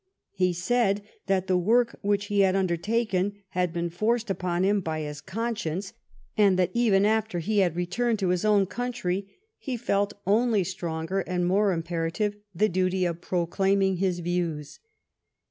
He 0.31 0.51
said 0.51 1.03
that 1.27 1.45
the 1.45 1.59
work 1.59 1.99
which 2.01 2.25
he 2.25 2.39
had 2.39 2.55
undertaken 2.55 3.43
had 3.49 3.71
been 3.71 3.91
forced 3.91 4.31
upon 4.31 4.63
him 4.63 4.79
by 4.81 5.01
his 5.01 5.21
conscience, 5.21 5.93
and 6.35 6.57
that 6.57 6.71
even 6.73 7.05
after 7.05 7.37
he 7.37 7.59
had 7.59 7.75
returned 7.75 8.17
to 8.17 8.29
his 8.29 8.43
own 8.43 8.65
country 8.65 9.37
he 9.59 9.77
felt 9.77 10.13
only 10.25 10.63
stronger 10.63 11.19
and 11.19 11.45
more 11.45 11.71
imperative 11.71 12.35
the 12.55 12.67
duty 12.67 13.05
of 13.05 13.21
proclaiming 13.21 13.97
his 13.97 14.21
views. 14.21 14.79